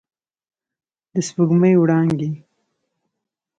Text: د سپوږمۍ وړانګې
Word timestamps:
د 1.13 1.15
سپوږمۍ 1.27 1.73
وړانګې 1.77 2.29